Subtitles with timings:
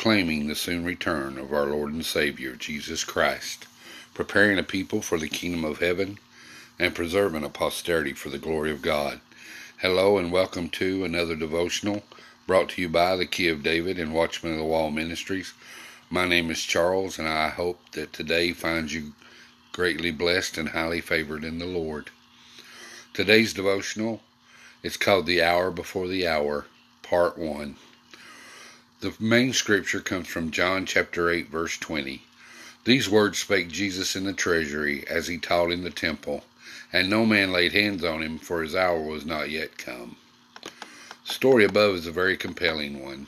[0.00, 3.66] proclaiming the soon return of our Lord and Savior, Jesus Christ,
[4.14, 6.18] preparing a people for the kingdom of heaven,
[6.78, 9.20] and preserving a posterity for the glory of God.
[9.82, 12.02] Hello, and welcome to another devotional
[12.46, 15.52] brought to you by the Key of David and Watchman of the Wall Ministries.
[16.08, 19.12] My name is Charles, and I hope that today finds you
[19.70, 22.08] greatly blessed and highly favored in the Lord.
[23.12, 24.22] Today's devotional
[24.82, 26.64] is called The Hour Before the Hour,
[27.02, 27.76] Part 1.
[29.00, 32.22] The main scripture comes from John chapter 8, verse 20.
[32.84, 36.44] These words spake Jesus in the treasury as he taught in the temple,
[36.92, 40.16] and no man laid hands on him, for his hour was not yet come.
[40.62, 43.26] The story above is a very compelling one.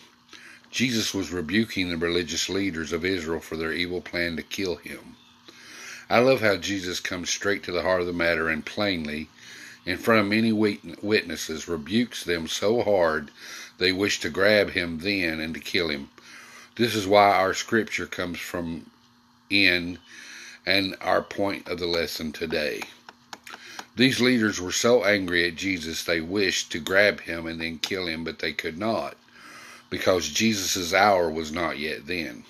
[0.71, 5.17] Jesus was rebuking the religious leaders of Israel for their evil plan to kill him.
[6.11, 9.31] I love how Jesus comes straight to the heart of the matter and plainly,
[9.85, 13.31] in front of many witnesses, rebukes them so hard
[13.79, 16.09] they wish to grab him then and to kill him.
[16.77, 18.87] This is why our scripture comes from
[19.51, 19.99] in
[20.65, 22.83] and our point of the lesson today.
[23.97, 28.07] These leaders were so angry at Jesus they wished to grab him and then kill
[28.07, 29.17] him, but they could not,
[29.91, 32.45] because Jesus' hour was not yet then.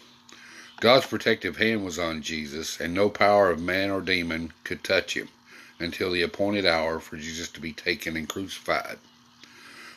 [0.80, 5.16] God's protective hand was on Jesus, and no power of man or demon could touch
[5.16, 5.28] him
[5.82, 8.98] until the appointed hour for Jesus to be taken and crucified.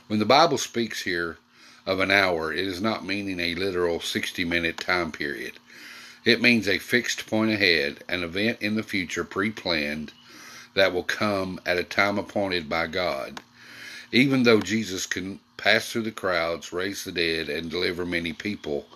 [0.08, 1.38] When the Bible speaks here
[1.86, 5.54] of an hour, it is not meaning a literal 60 minute time period.
[6.24, 10.12] It means a fixed point ahead, an event in the future pre planned
[10.74, 13.42] that will come at a time appointed by God.
[14.12, 18.88] Even though Jesus can pass through the crowds, raise the dead, and deliver many people,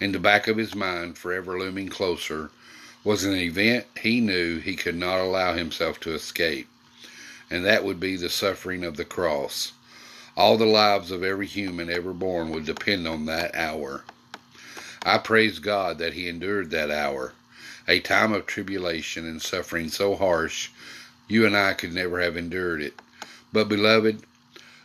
[0.00, 2.50] in the back of his mind, forever looming closer,
[3.06, 6.66] was an event he knew he could not allow himself to escape,
[7.48, 9.70] and that would be the suffering of the cross.
[10.36, 14.02] All the lives of every human ever born would depend on that hour.
[15.04, 17.32] I praise God that He endured that hour,
[17.86, 20.70] a time of tribulation and suffering so harsh
[21.28, 23.00] you and I could never have endured it.
[23.52, 24.24] But, beloved,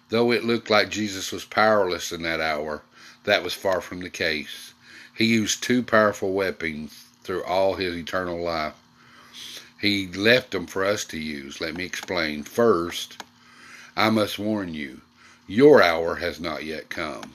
[0.10, 2.84] though it looked like Jesus was powerless in that hour,
[3.24, 4.76] that was far from the case.
[5.12, 8.74] He used two powerful weapons through all his eternal life.
[9.80, 11.60] He left them for us to use.
[11.60, 12.44] Let me explain.
[12.44, 13.24] First,
[13.96, 15.02] I must warn you
[15.48, 17.34] your hour has not yet come.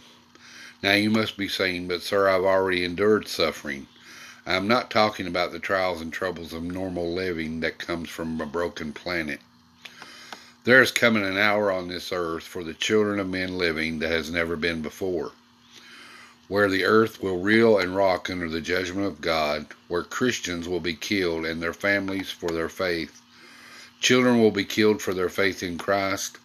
[0.83, 3.89] Now you must be saying, but sir, I've already endured suffering.
[4.47, 8.47] I'm not talking about the trials and troubles of normal living that comes from a
[8.47, 9.41] broken planet.
[10.65, 14.11] There is coming an hour on this earth for the children of men living that
[14.11, 15.33] has never been before,
[16.49, 20.81] where the earth will reel and rock under the judgment of God, where Christians will
[20.81, 23.21] be killed and their families for their faith.
[24.01, 26.39] Children will be killed for their faith in Christ.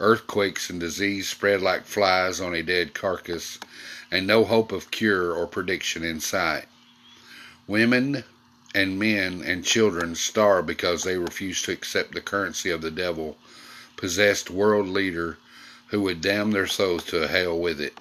[0.00, 3.58] Earthquakes and disease spread like flies on a dead carcass,
[4.10, 6.66] and no hope of cure or prediction in sight.
[7.66, 8.24] Women
[8.74, 13.36] and men and children starve because they refuse to accept the currency of the devil
[13.96, 15.38] possessed world leader
[15.88, 17.98] who would damn their souls to hell with it.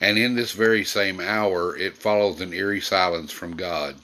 [0.00, 3.96] And in this very same hour, it follows an eerie silence from God.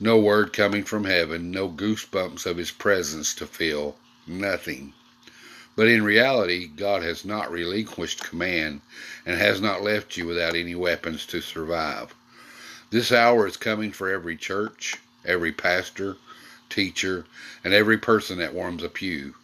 [0.00, 3.96] No word coming from heaven, no goosebumps of His presence to feel,
[4.26, 4.94] nothing.
[5.74, 8.82] But in reality, God has not relinquished command
[9.24, 12.14] and has not left you without any weapons to survive.
[12.90, 16.16] This hour is coming for every church, every pastor,
[16.68, 17.24] teacher,
[17.64, 19.34] and every person that warms a pew.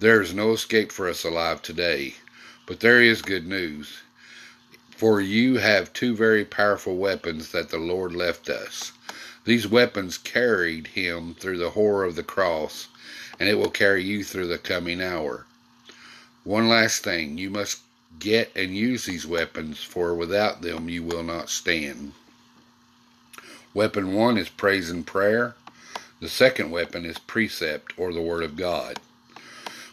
[0.00, 2.14] There is no escape for us alive today,
[2.66, 3.98] but there is good news.
[5.02, 8.92] For you have two very powerful weapons that the Lord left us.
[9.44, 12.86] These weapons carried him through the horror of the cross,
[13.40, 15.44] and it will carry you through the coming hour.
[16.44, 17.80] One last thing you must
[18.20, 22.12] get and use these weapons, for without them you will not stand.
[23.74, 25.56] Weapon one is praise and prayer.
[26.20, 29.00] The second weapon is precept or the Word of God.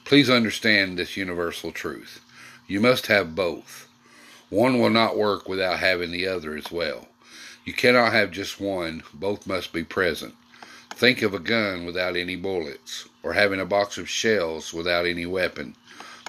[0.06, 2.22] Please understand this universal truth.
[2.68, 3.89] You must have both.
[4.50, 7.08] One will not work without having the other as well.
[7.66, 10.36] You cannot have just one, both must be present.
[10.92, 15.26] Think of a gun without any bullets, or having a box of shells without any
[15.26, 15.76] weapon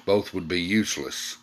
[0.04, 1.36] both would be useless.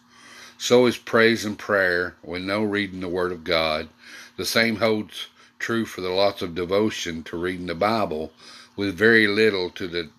[0.58, 3.90] So is praise and prayer when no reading the Word of God.
[4.36, 5.28] The same holds
[5.60, 8.34] true for the lots of devotion to reading the Bible
[8.76, 10.10] with very little to the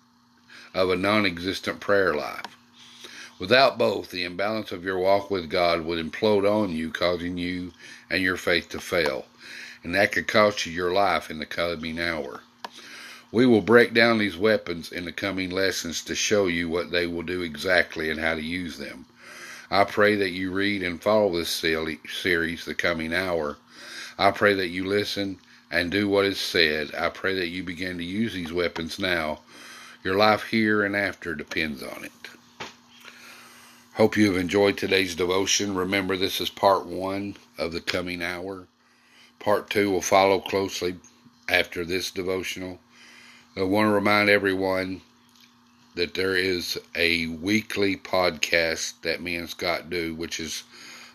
[0.73, 2.57] of a non-existent prayer life.
[3.39, 7.71] Without both, the imbalance of your walk with God would implode on you, causing you
[8.09, 9.27] and your faith to fail,
[9.81, 12.41] and that could cost you your life in the coming hour.
[13.31, 17.07] We will break down these weapons in the coming lessons to show you what they
[17.07, 19.05] will do exactly and how to use them.
[19.71, 23.55] I pray that you read and follow this series the coming hour.
[24.17, 25.37] I pray that you listen
[25.71, 26.93] and do what is said.
[26.93, 29.39] I pray that you begin to use these weapons now.
[30.03, 32.28] Your life here and after depends on it.
[33.99, 35.75] Hope you have enjoyed today's devotion.
[35.75, 38.65] Remember, this is part one of the coming hour.
[39.39, 40.95] Part two will follow closely
[41.49, 42.79] after this devotional.
[43.57, 45.01] I want to remind everyone
[45.95, 50.63] that there is a weekly podcast that me and Scott do, which is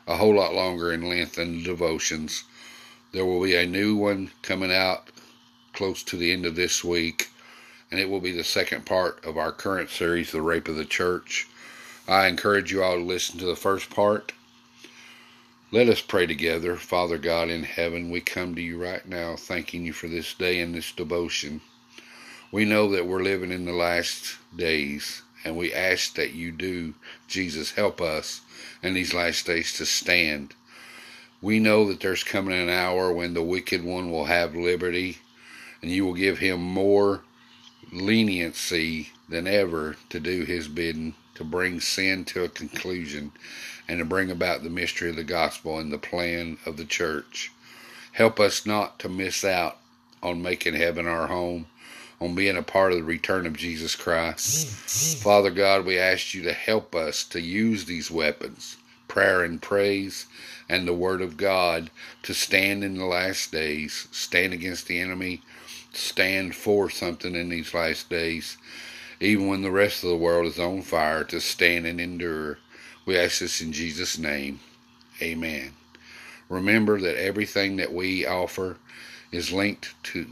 [0.06, 2.44] a whole lot longer in length than the devotions.
[3.12, 5.08] There will be a new one coming out
[5.72, 7.30] close to the end of this week,
[7.90, 10.84] and it will be the second part of our current series, The Rape of the
[10.84, 11.48] Church.
[12.06, 14.32] I encourage you all to listen to the first part.
[15.70, 16.76] Let us pray together.
[16.76, 20.60] Father God in heaven, we come to you right now thanking you for this day
[20.60, 21.60] and this devotion.
[22.52, 26.94] We know that we're living in the last days, and we ask that you do,
[27.26, 28.42] Jesus, help us
[28.82, 30.54] in these last days to stand
[31.44, 35.18] we know that there's coming an hour when the wicked one will have liberty,
[35.82, 37.20] and you will give him more
[37.92, 43.32] leniency than ever to do his bidding, to bring sin to a conclusion,
[43.88, 47.52] and to bring about the mystery of the gospel and the plan of the church.
[48.12, 49.78] Help us not to miss out
[50.22, 51.66] on making heaven our home,
[52.20, 54.68] on being a part of the return of Jesus Christ.
[55.22, 58.76] Father God, we ask you to help us to use these weapons
[59.06, 60.26] prayer and praise
[60.68, 61.90] and the Word of God
[62.22, 65.42] to stand in the last days, stand against the enemy,
[65.92, 68.56] stand for something in these last days,
[69.20, 72.58] even when the rest of the world is on fire, to stand and endure.
[73.06, 74.60] We ask this in Jesus' name.
[75.22, 75.72] Amen.
[76.48, 78.76] Remember that everything that we offer
[79.32, 80.26] is linked to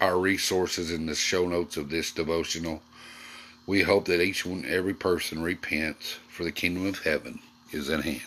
[0.00, 2.82] our resources in the show notes of this devotional.
[3.66, 7.40] We hope that each one, every person repents, for the kingdom of heaven
[7.70, 8.22] is at hand.